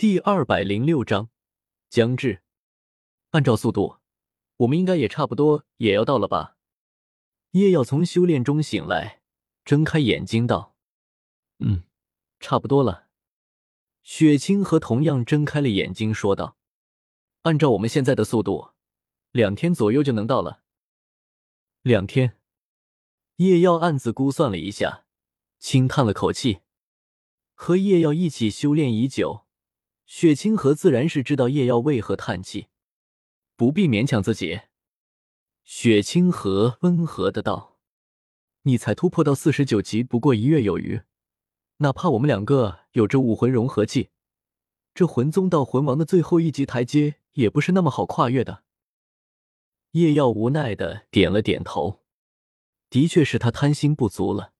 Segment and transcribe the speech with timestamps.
[0.00, 1.28] 第二百零六章
[1.90, 2.40] 将至。
[3.32, 3.98] 按照速度，
[4.56, 6.56] 我们应该也差不多也要到了吧？
[7.50, 9.20] 叶耀从修炼中醒来，
[9.62, 10.74] 睁开眼睛道
[11.60, 11.84] ：“嗯，
[12.38, 13.08] 差不多了。”
[14.02, 16.56] 雪清河同样睁开了眼睛，说道
[17.44, 18.70] ：“按照我们现在的速度，
[19.32, 20.62] 两天左右就能到了。”
[21.84, 22.38] 两天。
[23.36, 25.04] 叶耀暗自估算了一下，
[25.58, 26.60] 轻叹了口气。
[27.52, 29.44] 和叶耀一起修炼已久。
[30.12, 32.66] 雪清河自然是知道叶耀为何叹气，
[33.54, 34.62] 不必勉强自己。
[35.62, 37.78] 雪清河温和的道
[38.62, 41.02] ：“你才突破到四十九级，不过一月有余。
[41.76, 44.10] 哪怕我们两个有着武魂融合技，
[44.92, 48.64] 这魂宗到魂王的最后一级台阶也不是那么好跨越的。”
[49.92, 52.00] 叶耀无奈的点了点头，
[52.90, 54.54] 的确是他贪心不足了。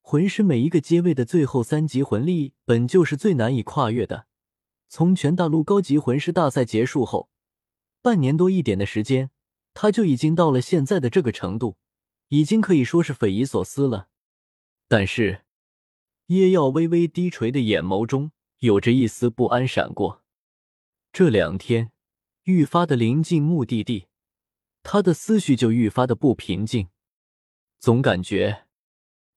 [0.00, 4.28] 魂师每一个阶位的最后三级魂力，本就是最难以跨越的。
[4.92, 7.30] 从全大陆高级魂师大赛结束后，
[8.02, 9.30] 半年多一点的时间，
[9.72, 11.76] 他就已经到了现在的这个程度，
[12.26, 14.08] 已经可以说是匪夷所思了。
[14.88, 15.44] 但是，
[16.26, 20.24] 叶耀微微低垂的眼眸中有着一丝不安闪过。
[21.12, 21.92] 这两天
[22.42, 24.08] 愈发的临近目的地，
[24.82, 26.88] 他的思绪就愈发的不平静，
[27.78, 28.66] 总感觉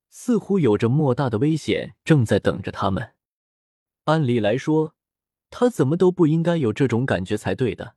[0.10, 3.14] 似乎有着莫大的危险正在等着他们。
[4.06, 4.96] 按理来说，
[5.56, 7.96] 他怎么都不应该有这种感觉才对的。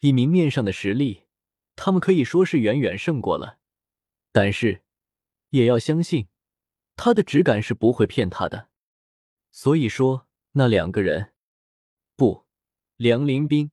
[0.00, 1.24] 以明面上的实力，
[1.76, 3.58] 他们可以说是远远胜过了，
[4.32, 4.82] 但是
[5.50, 6.28] 也要相信
[6.96, 8.70] 他的直感是不会骗他的。
[9.52, 11.34] 所以说，那两个人，
[12.16, 12.46] 不，
[12.96, 13.70] 梁林斌，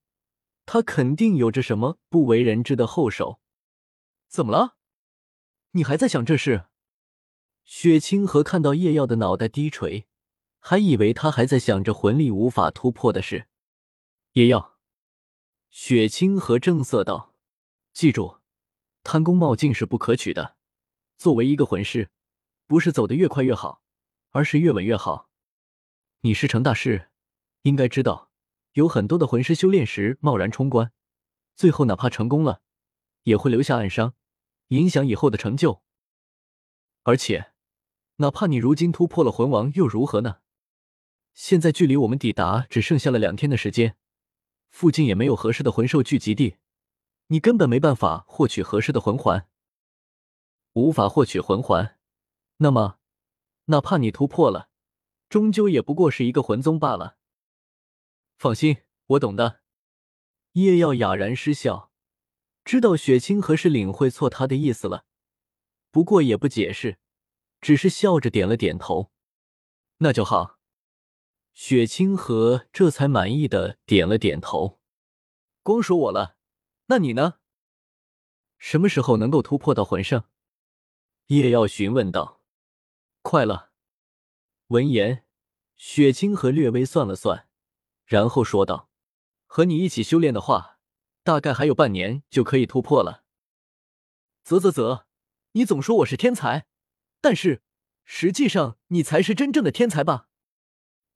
[0.66, 3.40] 他肯定有着什么不为人知的后手。
[4.28, 4.76] 怎么了？
[5.72, 6.66] 你还在想这事？
[7.64, 10.10] 雪清河看到叶耀的脑袋低垂。
[10.64, 13.48] 还以为他还在想着魂力无法突破的事。
[14.34, 14.78] 也要，
[15.70, 17.34] 雪清河正色道
[17.92, 18.38] ：“记住，
[19.04, 20.56] 贪功冒进是不可取的。
[21.18, 22.10] 作为一个魂师，
[22.68, 23.82] 不是走得越快越好，
[24.30, 25.30] 而是越稳越好。
[26.22, 27.10] 你是成大事，
[27.64, 28.30] 应该知道，
[28.74, 30.94] 有很多的魂师修炼时贸然冲关，
[31.56, 32.62] 最后哪怕成功了，
[33.24, 34.14] 也会留下暗伤，
[34.68, 35.82] 影响以后的成就。
[37.02, 37.52] 而且，
[38.18, 40.38] 哪怕你如今突破了魂王，又如何呢？”
[41.34, 43.96] 现在距离我们抵达只剩下了两天的时间，
[44.70, 46.58] 附近也没有合适的魂兽聚集地，
[47.28, 49.48] 你根本没办法获取合适的魂环。
[50.74, 51.98] 无法获取魂环，
[52.58, 53.00] 那么
[53.66, 54.70] 哪怕你突破了，
[55.28, 57.18] 终究也不过是一个魂宗罢了。
[58.38, 58.78] 放心，
[59.08, 59.62] 我懂的。
[60.54, 61.92] 叶耀哑然失笑，
[62.64, 65.06] 知道雪清河是领会错他的意思了，
[65.92, 67.00] 不过也不解释，
[67.60, 69.12] 只是笑着点了点头。
[69.98, 70.61] 那就好。
[71.54, 74.80] 雪清河这才满意的点了点头。
[75.64, 76.38] 光说我了，
[76.88, 77.36] 那你呢？
[78.58, 80.24] 什么时候能够突破到魂圣？
[81.28, 82.42] 叶耀询问道。
[83.22, 83.72] 快了。
[84.68, 85.26] 闻言，
[85.76, 87.48] 雪清河略微算了算，
[88.06, 88.90] 然后说道
[89.46, 90.80] ：“和你一起修炼的话，
[91.24, 93.24] 大概还有半年就可以突破了。”
[94.44, 95.06] 啧啧啧，
[95.52, 96.66] 你总说我是天才，
[97.20, 97.62] 但是
[98.04, 100.30] 实际上你才是真正的天才吧？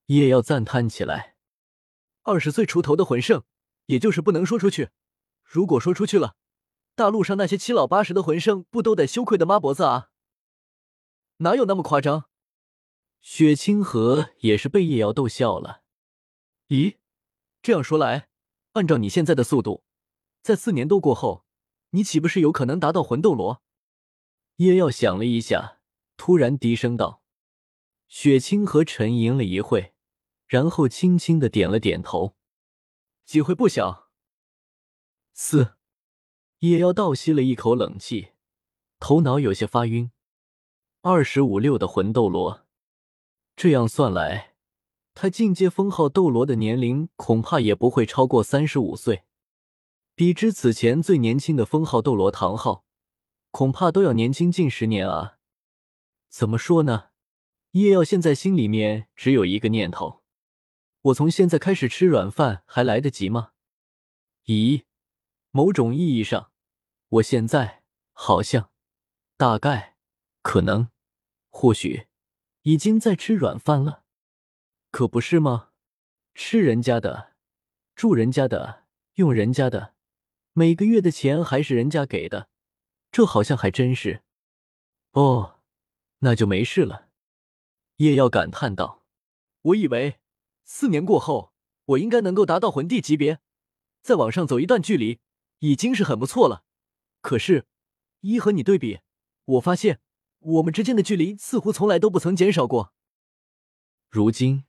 [0.07, 1.35] 叶耀赞叹起来
[2.21, 3.43] ：“二十岁出头的魂圣，
[3.87, 4.89] 也就是不能说出去。
[5.43, 6.35] 如果说出去了，
[6.93, 10.09] 大陆上那些七老八十的魂圣不都得羞愧的抹脖子啊？
[11.37, 12.25] 哪有那么夸张？”
[13.19, 15.81] 雪清河也是被叶瑶逗笑了。
[16.67, 16.97] 咦，
[17.63, 18.29] 这样说来，
[18.73, 19.83] 按照你现在的速度，
[20.43, 21.43] 在四年多过后，
[21.89, 23.63] 你岂不是有可能达到魂斗罗？
[24.57, 25.79] 叶耀想了一下，
[26.15, 27.23] 突然低声道
[28.07, 29.93] ：“雪清河沉吟了一会。”
[30.47, 32.35] 然后轻轻的点了点头，
[33.25, 34.09] 机会不小。
[35.33, 35.75] 四，
[36.59, 38.29] 叶妖倒吸了一口冷气，
[38.99, 40.11] 头脑有些发晕。
[41.01, 42.65] 二十五六的魂斗罗，
[43.55, 44.55] 这样算来，
[45.13, 49.23] 他进阶封号斗罗的年龄恐怕也不会超过三十五岁，
[50.15, 52.85] 比之此前最年轻的封号斗罗唐昊，
[53.51, 55.37] 恐怕都要年轻近十年啊！
[56.29, 57.09] 怎么说呢？
[57.71, 60.23] 叶耀现在心里面只有一个念头。
[61.05, 63.51] 我从现在开始吃软饭还来得及吗？
[64.45, 64.85] 咦，
[65.51, 66.51] 某种意义上，
[67.09, 68.71] 我现在好像、
[69.37, 69.97] 大概、
[70.41, 70.89] 可能、
[71.49, 72.07] 或许
[72.63, 74.03] 已经在吃软饭了，
[74.89, 75.69] 可不是吗？
[76.33, 77.35] 吃人家的，
[77.95, 79.93] 住人家的，用人家的，
[80.53, 82.49] 每个月的钱还是人家给的，
[83.11, 84.23] 这好像还真是。
[85.11, 85.59] 哦，
[86.19, 87.09] 那就没事了。
[87.97, 89.05] 叶耀感叹道
[89.61, 90.19] ：“我以为。”
[90.65, 91.53] 四年过后，
[91.85, 93.39] 我应该能够达到魂帝级别，
[94.01, 95.19] 再往上走一段距离，
[95.59, 96.65] 已经是很不错了。
[97.21, 97.67] 可是，
[98.21, 98.99] 一和你对比，
[99.45, 100.01] 我发现
[100.39, 102.93] 我们之间的距离似乎从来都不曾减少过。
[104.09, 104.65] 如今，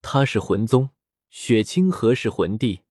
[0.00, 0.90] 他是魂宗，
[1.28, 2.82] 雪清河是魂帝。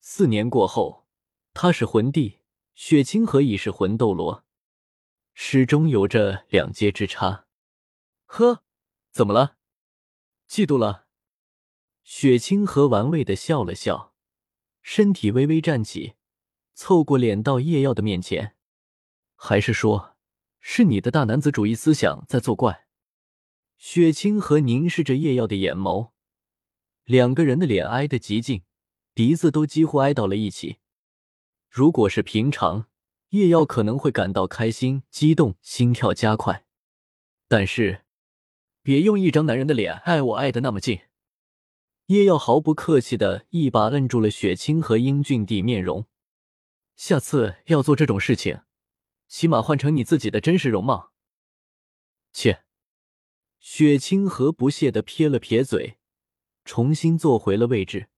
[0.00, 1.06] 四年过后，
[1.54, 2.40] 他是魂帝，
[2.74, 4.44] 雪清河已是魂斗罗，
[5.32, 7.46] 始终有着两阶之差。
[8.26, 8.62] 呵，
[9.10, 9.56] 怎么了？
[10.46, 11.06] 嫉妒了？
[12.02, 14.14] 雪清河玩味的笑了笑，
[14.82, 16.14] 身体微微站起，
[16.74, 18.56] 凑过脸到叶耀的面前。
[19.36, 20.16] 还是说，
[20.58, 22.86] 是你的大男子主义思想在作怪？
[23.78, 26.10] 雪清河凝视着叶耀的眼眸，
[27.04, 28.62] 两个人的脸挨得极近，
[29.14, 30.78] 鼻子都几乎挨到了一起。
[31.68, 32.88] 如果是平常，
[33.30, 36.66] 叶耀可能会感到开心、激动，心跳加快。
[37.48, 38.04] 但是，
[38.82, 41.00] 别用一张男人的脸爱我爱的那么近。
[42.10, 46.08] 叶耀毫不客气的一把摁住了雪清河英俊地面容。
[46.96, 48.62] 下次要做这种事情，
[49.28, 51.12] 起码换成你自己的真实容貌。
[52.32, 52.64] 切。
[53.60, 55.98] 雪清河不屑的撇了撇嘴，
[56.64, 58.08] 重新坐回了位置。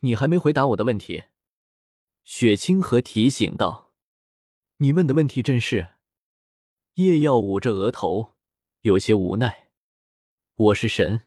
[0.00, 1.24] 你还没回答我的问题。
[2.22, 3.92] 雪清河提醒道
[4.78, 5.94] ：“你问的问题真是……”
[6.94, 8.36] 叶耀捂着额头，
[8.82, 9.70] 有些无奈。
[10.54, 11.26] 我是神，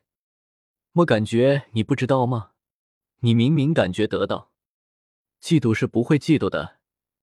[0.98, 2.52] 我感觉你不知道吗？
[3.22, 4.52] 你明明感觉得到。
[5.42, 6.78] 嫉妒是不会嫉妒的，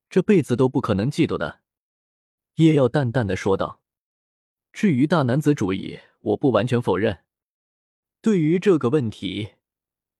[0.08, 1.61] 这辈子都不可能嫉妒的。
[2.56, 3.81] 叶耀淡淡的说道。
[4.72, 7.20] 至于大男子主义，我不完全否认。
[8.20, 9.50] 对于这个问题，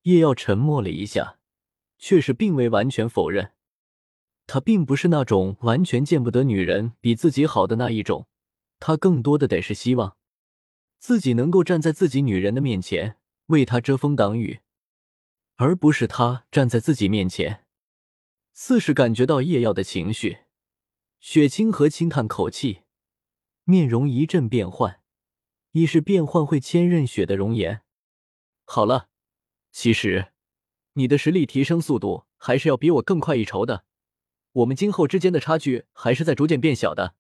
[0.03, 1.39] 叶耀沉默了一下，
[1.99, 3.53] 却是并未完全否认。
[4.47, 8.29] 他并不是那种完全见不得女人比自己好的那一种，
[8.79, 10.17] 他更多的得是希望
[10.99, 13.17] 自己能够站在自己女人的面前
[13.51, 14.61] 为他遮风挡雨，
[15.57, 17.67] 而不是他站在自己面前。
[18.53, 20.39] 似是感觉到叶耀的情绪，
[21.19, 22.83] 雪清河轻叹口气。
[23.65, 25.01] 面容一阵变幻，
[25.73, 27.83] 已是变换回千仞雪的容颜。
[28.65, 29.09] 好了，
[29.71, 30.33] 其实
[30.93, 33.85] 你的实力提升速度还是要比我更快一筹的。
[34.53, 37.15] 我们今后之间的差距还是在逐渐变小的。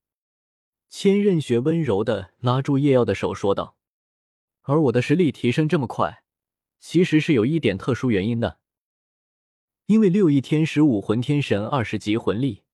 [0.88, 3.76] 千仞雪温柔的拉住叶耀的手说道
[4.62, 6.19] ：“而我的实力提升这么快，
[6.80, 8.58] 其实是有一点特殊原因的。
[9.86, 12.64] 因为六翼天使武魂天神二十级魂力，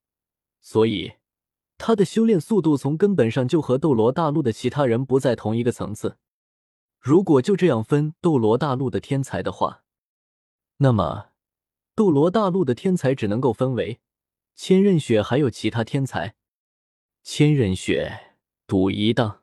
[0.63, 1.13] 所以。”
[1.79, 6.17] 他的修炼速度从根本上就和斗罗大陆的其他人不在同一个层次。
[6.99, 9.85] 如果就这样分斗罗大陆的天才的话，
[10.79, 11.33] 那么
[11.95, 14.01] 斗罗大陆的天才只能够分为
[14.55, 16.35] 千仞雪还有其他天才。
[17.23, 18.37] 千仞雪
[18.67, 19.43] 赌一档，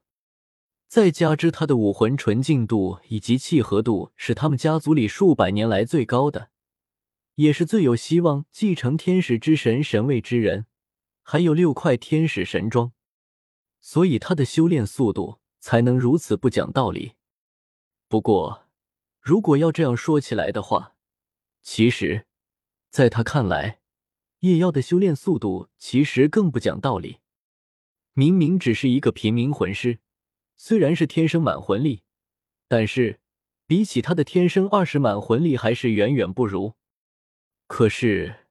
[0.94, 6.52] 再加之他的武魂纯净度以及契合度是他们家族里数百年来最高的，
[7.34, 10.68] 也是最有希望继承天使之神神位之人。
[11.24, 12.92] 还有六块天使神装，
[13.82, 17.14] 所以他的修炼速度才能如此不讲道理。
[18.08, 18.68] 不过，
[19.20, 20.96] 如果要这样说起来的话，
[21.64, 22.28] 其实，
[22.92, 23.80] 在他看来，
[24.42, 27.18] 叶妖的修炼速度其实更不讲道理。
[28.14, 29.98] 明明只是一个平民魂师，
[30.66, 32.04] 虽然是天生满魂力，
[32.70, 33.20] 但是
[33.68, 36.76] 比起他的天生二十满魂力还是远远不如。
[37.68, 38.48] 可是，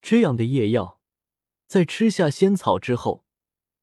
[0.00, 0.98] 这样的叶妖。
[1.66, 3.26] 在吃下仙草之后，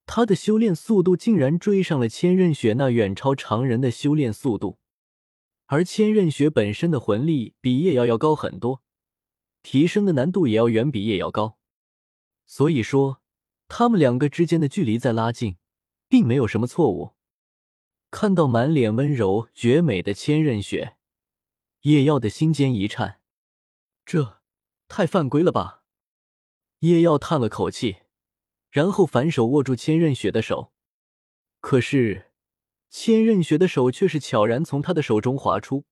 [0.06, 4.80] 他的修炼速度竟然追上了千仞雪那远超常人的修炼速度，
[5.66, 8.82] 而千仞雪本身的魂力比叶瑶要高很多，
[9.62, 11.60] 提升的难度也要远比叶瑶高。
[12.44, 13.22] 所以说，
[13.68, 15.58] 他们两个之间的距离在拉近，
[16.08, 17.14] 并没有什么错误。
[18.10, 20.96] 看到满脸温柔绝美的千仞雪，
[21.82, 23.20] 叶耀的心尖一颤，
[24.06, 24.40] 这
[24.88, 25.82] 太犯规了吧！
[26.80, 27.98] 叶耀叹了口气，
[28.70, 30.72] 然后反手握住千仞雪的手，
[31.60, 32.30] 可是
[32.88, 35.84] 千仞雪的手却是悄然从他的手中滑出。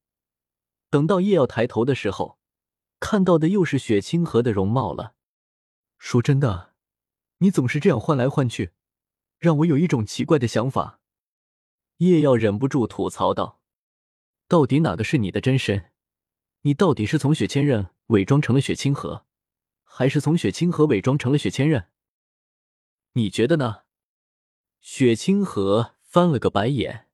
[0.89, 2.39] 等到叶耀抬头的时候，
[2.99, 5.15] 看到的又是雪清河的容貌了。
[5.99, 6.75] 说真的，
[7.39, 8.71] 你总是这样换来换去，
[9.39, 11.01] 让我有一种奇怪的想法。
[11.99, 13.61] 叶耀忍不住吐槽道
[14.49, 15.93] ：“到底哪个是你的真身？
[16.63, 19.25] 你到底是从雪千仞伪装成了雪清河？”
[19.89, 21.87] 还是从雪清河伪装成了雪千仞，
[23.13, 23.85] 你觉得呢？
[24.83, 27.09] 雪清河翻了个白眼，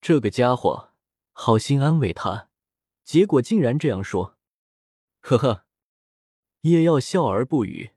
[0.00, 0.94] 这个家伙
[1.32, 2.48] 好心安慰他，
[3.04, 4.38] 结果竟然这样说。
[5.20, 5.66] 呵呵，
[6.62, 7.90] 叶耀笑而不语。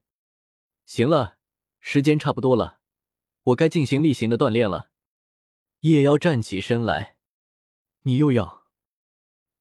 [0.85, 1.37] 行了，
[1.79, 2.79] 时间差不多了，
[3.43, 4.89] 我该进行例行的锻炼了。
[5.83, 7.17] 叶妖站起身来，
[8.03, 8.63] 你又要？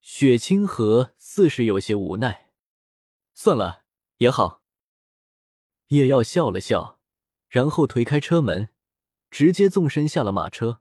[0.00, 2.52] 雪清河似是有些无奈。
[3.34, 3.82] 算了，
[4.18, 4.62] 也好。
[5.88, 7.00] 叶耀笑了笑，
[7.48, 8.68] 然后推开车门，
[9.32, 10.80] 直接纵身下了马车。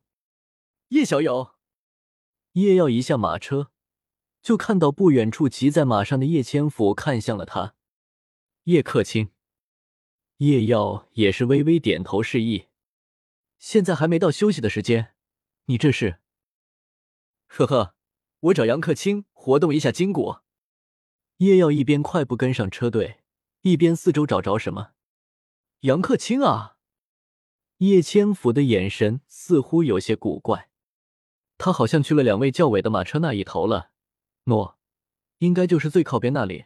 [0.89, 1.55] 叶小友，
[2.51, 3.71] 叶耀一下马车，
[4.43, 7.73] 就看到不远处骑在马上的叶千府看向了他。
[8.65, 9.31] 叶客卿，
[10.37, 12.67] 叶耀也是微微点头示意。
[13.57, 15.10] 现在还没到休息的时间，
[15.71, 16.19] 你这是？
[17.47, 17.95] 呵呵，
[18.41, 20.39] 我找杨克清活动一下筋骨。
[21.37, 23.21] 叶耀一边快步跟上车队，
[23.61, 24.91] 一边四周找着什么。
[25.81, 26.75] 杨克清啊！
[27.77, 30.69] 叶千福的眼神似乎有些古怪，
[31.57, 33.91] 他好像去了两位教委的马车那一头了。
[34.43, 34.75] 喏，
[35.37, 36.65] 应该就是最靠边那里。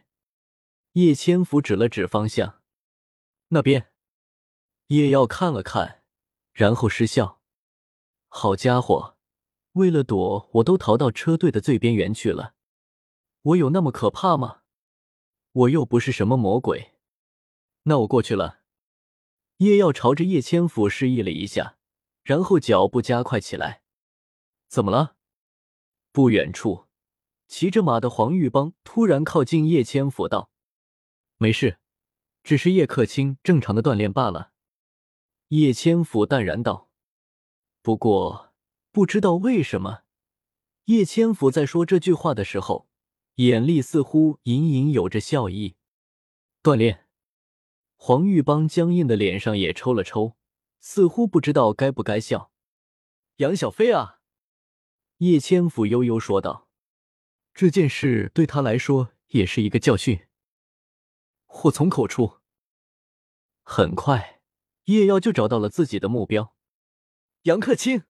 [0.94, 2.60] 叶千福指了指方向，
[3.50, 3.92] 那边。
[4.88, 6.02] 叶耀看了看，
[6.52, 7.35] 然后失笑
[8.38, 9.16] ：“好家伙，
[9.72, 12.52] 为了躲，我都逃到车队的最边缘去了。
[13.40, 14.60] 我有那么可怕吗？
[15.52, 16.92] 我又不是什么魔鬼。
[17.84, 18.60] 那我过去了。”
[19.56, 21.78] 叶耀朝着叶千府示意了一下，
[22.24, 23.80] 然后脚步加快起来。
[24.68, 25.16] 怎么了？
[26.12, 26.88] 不远处，
[27.48, 30.50] 骑着马的黄玉邦突然靠近叶千府道。
[31.38, 31.78] 没事，
[32.42, 34.52] 只是叶克卿正常的锻炼罢了。
[35.48, 36.85] 叶千府淡然道。
[37.86, 38.52] 不过，
[38.90, 40.02] 不知道为什么，
[40.86, 42.88] 叶千府在说这句话的时候，
[43.36, 45.76] 眼里似乎隐隐有着笑意。
[46.64, 47.06] 锻炼。
[47.94, 50.36] 黄玉邦僵硬的脸上也抽了抽，
[50.80, 52.50] 似乎不知道该不该笑。
[53.36, 54.18] 杨小飞啊，
[55.18, 56.68] 叶千府悠悠说道
[57.54, 60.26] ：“这件事对他来说也是一个教训。”
[61.46, 62.40] 祸从口出。
[63.62, 64.40] 很快，
[64.86, 66.55] 叶耀就找到了自己的目标，
[67.46, 68.02] 杨克清。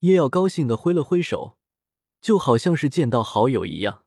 [0.00, 1.58] 叶耀高兴的挥了挥手，
[2.20, 4.04] 就好像是见到好友一样，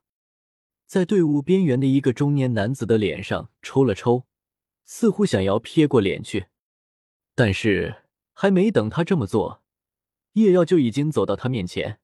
[0.86, 4.26] 在队伍边缘的一个中年男子的脸上抽了抽，
[4.86, 6.46] 似乎想要瞥过脸去。
[7.34, 9.62] 但是还没等他这么做，
[10.32, 12.00] 叶耀就已经走到他面前。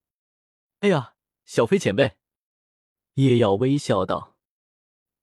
[0.81, 1.15] 哎呀，
[1.47, 2.19] 小飞前辈！
[3.15, 4.37] 叶耀微笑道。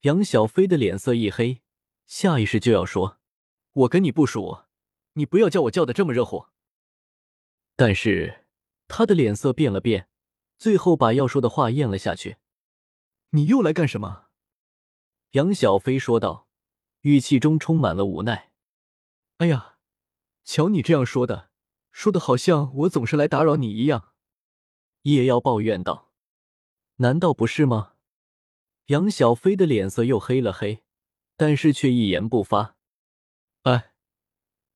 [0.01, 1.61] 杨小飞的脸色一黑，
[2.07, 3.19] 下意识就要说
[3.73, 4.65] ：“我跟你不熟，
[5.13, 6.47] 你不要叫我叫的这么热乎。”
[7.75, 8.45] 但是
[8.87, 10.09] 他的脸色变了变，
[10.57, 12.37] 最后把要说的话咽了下去。
[13.31, 14.27] “你又来干什么？”
[15.31, 16.47] 杨小飞说道，
[17.01, 18.51] 语气中充满了无奈。
[19.39, 19.77] “哎呀，
[20.45, 21.49] 瞧你这样说的，
[21.91, 24.13] 说的好像我总是来打扰你一样。”
[25.03, 26.13] 叶耀抱怨道
[26.97, 27.93] ，“难道不是吗？”
[28.87, 30.83] 杨小飞的脸色又黑了黑，
[31.35, 32.77] 但是却一言不发。
[33.63, 33.93] 哎，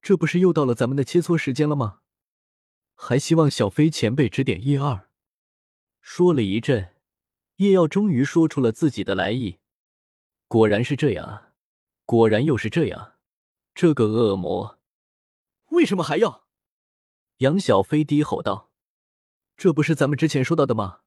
[0.01, 1.98] 这不是又到了咱们的切磋时间了吗？
[3.01, 5.09] 还希望小飞前辈指点一二。
[6.01, 6.95] 说了一阵，
[7.55, 9.59] 叶耀终于说出了自己的来意。
[10.49, 11.53] 果然是这样啊！
[12.03, 13.13] 果然又是这样。
[13.73, 14.79] 这个恶魔，
[15.67, 16.45] 为什么还要？
[17.37, 18.69] 杨小飞低吼道
[19.55, 20.99] ：“这不是咱们之前说到的吗？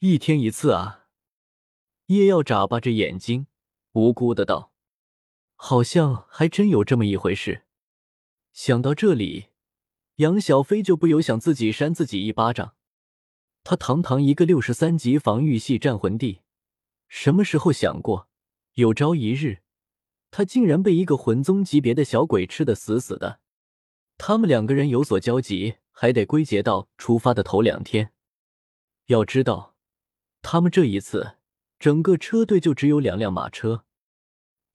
[0.00, 1.06] 一天一次啊！”
[2.06, 3.46] 叶耀眨巴着眼睛，
[3.92, 4.74] 无辜的道
[5.56, 7.64] ：“好像还真有这么一回事。”
[8.52, 9.49] 想到这里，
[10.20, 12.74] 杨小飞就不由想自己扇自己一巴掌。
[13.64, 16.40] 他堂堂一个六十三级防御系战魂帝，
[17.08, 18.28] 什么时候想过，
[18.74, 19.62] 有朝一日，
[20.30, 23.40] 他竟然被一个魂宗级别的小鬼吃的死死的？
[24.18, 28.12] 他们两个人有所交集，还得归结到出发的头两天。
[29.06, 29.74] 要知道，
[30.42, 31.38] 他们这一次。
[31.78, 33.86] 整个车队就只有两辆马车，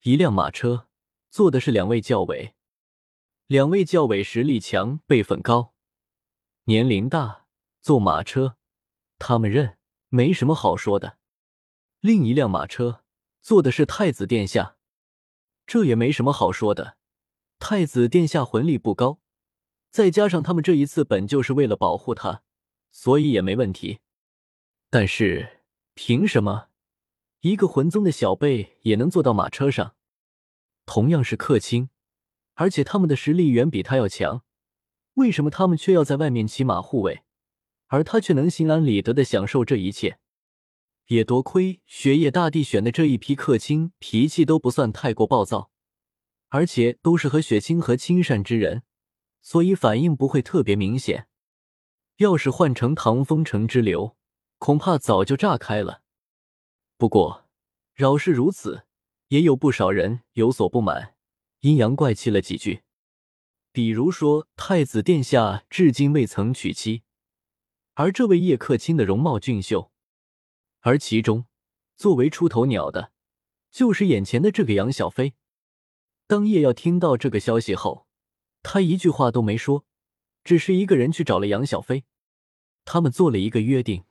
[0.02, 0.88] 一辆马车
[1.30, 2.55] 坐的是两位教委，
[3.48, 5.72] 两位教委实力强，辈分高，
[6.64, 7.46] 年龄大，
[7.80, 8.56] 坐马车
[9.20, 11.18] 他们认没什么好说的。
[12.00, 13.04] 另一辆马车
[13.40, 14.78] 坐的是太子殿下，
[15.64, 16.96] 这也没什么好说的。
[17.60, 19.20] 太子殿下魂力不高，
[19.92, 22.42] 再加上他们这一次本就是为了保护他，
[22.90, 24.00] 所以也没问题。
[24.90, 25.60] 但是
[25.94, 26.70] 凭什么？
[27.42, 29.94] 一个魂宗的小辈也能坐到马车上，
[30.84, 31.90] 同样是客卿，
[32.56, 34.42] 而且他们的实力远比他要强，
[35.14, 37.22] 为什么他们却要在外面骑马护卫，
[37.86, 40.18] 而他却能心安理得的享受这一切？
[41.06, 45.70] 也多亏雪夜大帝选的这一批客卿脾气都不算太过暴躁，
[46.48, 48.82] 而且都是和雪清河亲善之人，
[49.40, 51.28] 所以反应不会特别明显。
[52.16, 54.16] 要是换成唐风城之流，
[54.58, 56.02] 恐怕早就炸开了。
[56.96, 57.44] 不过，
[57.92, 58.84] 饶是如此，
[59.28, 61.15] 也有不少人有所不满，
[61.66, 62.84] 阴阳怪气了几句。
[63.72, 67.02] 比如说，太子殿下至今未曾娶妻，
[67.94, 69.90] 而这位叶克卿的容貌俊秀，
[70.82, 71.46] 而其中
[71.96, 73.10] 作为出头鸟的，
[73.72, 75.34] 就是眼前的这个杨小飞。
[76.28, 78.06] 当叶耀听到这个消息后，
[78.62, 79.84] 他一句话都没说，
[80.44, 82.04] 只是一个人去找了杨小飞。
[82.84, 84.04] 他们做了一个约定，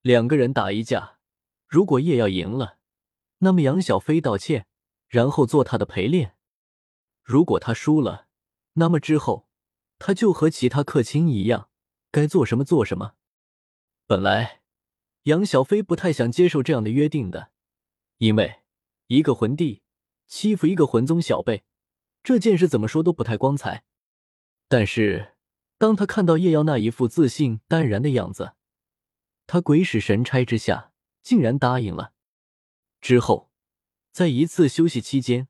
[0.00, 1.18] 两个人打一架，
[1.68, 2.78] 如果叶耀赢了，
[3.40, 4.66] 那么杨小飞道歉，
[5.08, 6.30] 然后做他的陪练；
[7.30, 8.26] 如果他输了，
[8.72, 9.46] 那么之后
[10.00, 11.68] 他就和其他客卿一样，
[12.10, 13.14] 该做什么做什么。
[14.08, 14.62] 本来
[15.24, 17.52] 杨小飞不太想接受这样的约定的，
[18.18, 18.62] 因为
[19.06, 19.82] 一个魂帝
[20.26, 21.62] 欺负一个魂宗小辈，
[22.24, 23.84] 这件事怎么说都不太光彩。
[24.66, 25.36] 但是。
[25.80, 28.52] 当他看到叶耀那一副自信淡然的样子，
[29.46, 32.12] 他鬼使神差之下竟然答应了。
[33.00, 33.50] 之后，
[34.12, 35.48] 在一次休息期间，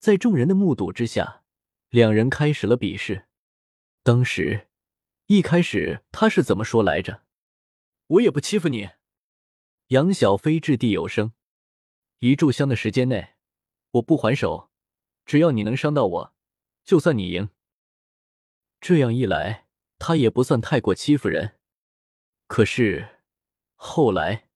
[0.00, 1.44] 在众人的目睹之下，
[1.90, 3.28] 两人开始了比试。
[4.02, 4.68] 当时，
[5.26, 7.22] 一开始他是怎么说来着？
[8.06, 8.88] 我也不欺负你。
[9.88, 11.34] 杨小飞掷地有声
[12.20, 13.34] ：“一炷香的时间内，
[13.90, 14.70] 我不还手，
[15.26, 16.34] 只要你能伤到我，
[16.82, 17.50] 就算你赢。”
[18.80, 19.66] 这样一来。
[20.02, 21.58] 他也不算太过欺负人，
[22.46, 23.20] 可是
[23.74, 24.48] 后来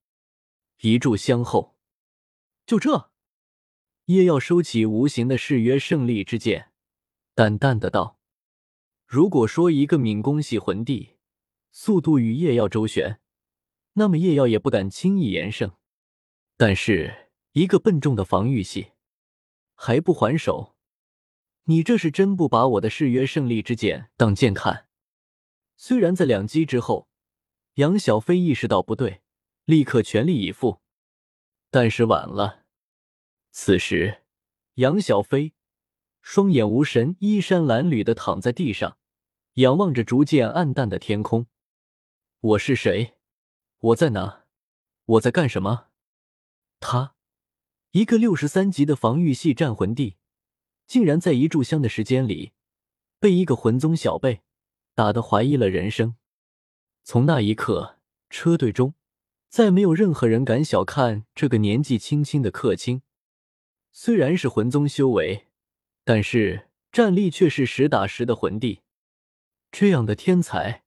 [0.79, 1.77] 一炷香后，
[2.65, 3.11] 就这，
[4.07, 6.71] 叶耀收起无形的誓约胜利之剑，
[7.35, 8.19] 淡淡的道
[9.09, 11.17] ：“如果说一个敏攻系魂帝
[11.71, 13.19] 速度与叶耀周旋，
[13.95, 15.73] 那么叶耀也不敢轻易言胜。
[16.59, 18.93] 但是一个笨重的防御系
[19.75, 20.77] 还不还手，
[21.65, 24.87] 你这是真不把我的誓约胜利之剑当剑看？”
[25.79, 27.09] 虽然在两击之后，
[27.77, 29.23] 杨小飞意识到不对，
[29.65, 30.83] 立刻全力以赴，
[31.71, 32.64] 但是晚了。
[33.57, 34.25] 此时，
[34.75, 35.55] 杨小飞
[36.21, 38.99] 双眼无神、衣衫褴褛的躺在地上，
[39.55, 41.47] 仰望着逐渐暗淡的天空。
[42.41, 43.15] 我是谁？
[43.79, 44.47] 我在哪？
[45.05, 45.87] 我在干什么？
[46.81, 47.15] 他，
[47.93, 50.17] 一个六十三级的防御系战魂帝，
[50.89, 52.55] 竟然在一炷香的时间里，
[53.21, 54.41] 被一个魂宗小辈。
[54.97, 56.17] 打得怀疑了人生。
[57.05, 58.95] 从那一刻，车队中
[59.49, 63.03] 再没有任何人敢小看这个年纪轻轻的客卿。
[63.97, 65.47] 虽然是魂宗修为，
[66.03, 68.81] 但是战力却是实打实的魂帝。
[69.71, 70.83] 这样的天才，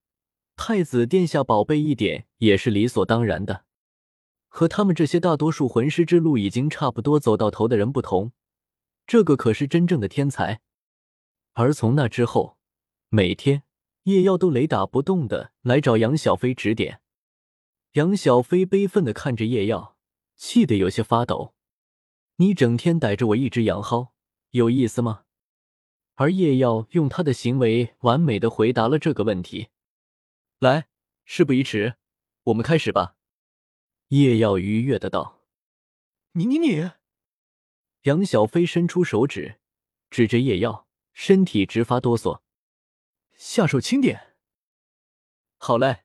[0.58, 3.64] 太子殿下宝贝一点也是理所当然的。
[4.50, 8.34] 和他们这些大多数魂师之路已经差不多走到头的人不同，
[9.06, 10.60] 这个可是真正的天才。
[11.54, 12.58] 而从那之后，
[13.08, 13.64] 每天。
[14.04, 17.02] 叶耀都雷打不动的来找杨小飞指点，
[17.94, 19.98] 杨小飞悲愤的看着叶耀，
[20.38, 21.54] 气得有些发抖。
[22.40, 24.10] 你整天逮着我一只羊薅，
[24.52, 25.24] 有意思吗？
[26.14, 29.70] 而叶耀用他的行为完美的回答了这个问题。
[30.60, 30.88] 来，
[31.26, 31.96] 事不宜迟，
[32.44, 33.16] 我们开始吧。
[34.10, 35.42] 叶耀愉悦的道。
[36.34, 36.92] 你你你！
[38.04, 39.60] 杨小飞伸出手指，
[40.12, 42.42] 指着叶耀，身体直发哆嗦。
[43.36, 44.36] 下手轻点。
[45.58, 46.04] 好嘞，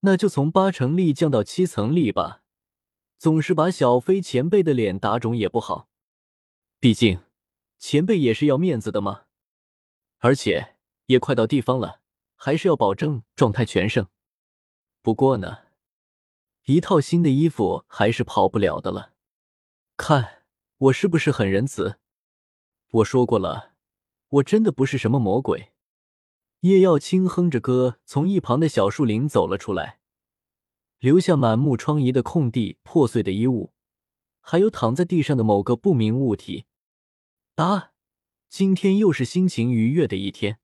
[0.00, 2.43] 那就从八成力降到七层力吧。
[3.18, 5.88] 总是把小飞前辈的脸打肿也不好，
[6.78, 7.22] 毕竟
[7.78, 9.22] 前辈也是要面子的嘛。
[10.18, 12.00] 而且也快到地方了，
[12.34, 14.06] 还是要保证状态全胜。
[15.02, 15.58] 不过呢，
[16.64, 19.12] 一套新的衣服还是跑不了的了。
[19.96, 20.44] 看
[20.78, 21.98] 我是不是很仁慈？
[22.90, 23.74] 我说过了，
[24.28, 25.72] 我真的不是什么魔鬼。
[26.60, 30.00] 叶耀轻哼着歌，从一旁的小树林走了出来，
[31.04, 33.74] 留下满目疮痍的空地、破碎的衣物，
[34.40, 36.64] 还有躺在地上的某个不明物体。
[37.56, 37.90] 啊，
[38.48, 40.60] 今天又是心情愉悦的一天。